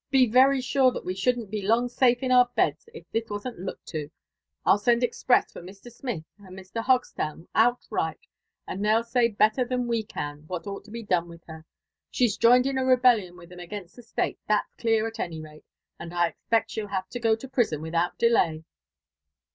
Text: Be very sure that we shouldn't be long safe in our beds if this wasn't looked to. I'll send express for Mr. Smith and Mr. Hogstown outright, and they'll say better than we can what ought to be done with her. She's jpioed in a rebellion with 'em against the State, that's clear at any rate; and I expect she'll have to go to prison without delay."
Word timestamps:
Be 0.09 0.25
very 0.25 0.61
sure 0.61 0.91
that 0.93 1.05
we 1.05 1.13
shouldn't 1.13 1.51
be 1.51 1.61
long 1.61 1.87
safe 1.87 2.23
in 2.23 2.31
our 2.31 2.49
beds 2.55 2.89
if 2.91 3.07
this 3.11 3.29
wasn't 3.29 3.59
looked 3.59 3.85
to. 3.89 4.09
I'll 4.65 4.79
send 4.79 5.03
express 5.03 5.51
for 5.53 5.61
Mr. 5.61 5.91
Smith 5.93 6.23
and 6.39 6.57
Mr. 6.57 6.83
Hogstown 6.83 7.47
outright, 7.53 8.25
and 8.67 8.83
they'll 8.83 9.03
say 9.03 9.27
better 9.27 9.63
than 9.63 9.85
we 9.85 10.01
can 10.01 10.45
what 10.47 10.65
ought 10.65 10.85
to 10.85 10.91
be 10.91 11.03
done 11.03 11.29
with 11.29 11.43
her. 11.45 11.67
She's 12.09 12.35
jpioed 12.35 12.65
in 12.65 12.79
a 12.79 12.83
rebellion 12.83 13.37
with 13.37 13.51
'em 13.51 13.59
against 13.59 13.95
the 13.95 14.01
State, 14.01 14.39
that's 14.47 14.73
clear 14.73 15.05
at 15.05 15.19
any 15.19 15.39
rate; 15.39 15.65
and 15.99 16.15
I 16.15 16.29
expect 16.29 16.71
she'll 16.71 16.87
have 16.87 17.07
to 17.09 17.19
go 17.19 17.35
to 17.35 17.47
prison 17.47 17.79
without 17.79 18.17
delay." 18.17 18.63